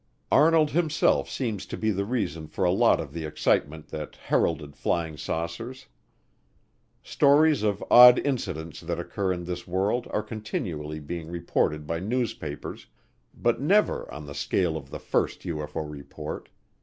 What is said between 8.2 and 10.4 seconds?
incidents that occur in this world are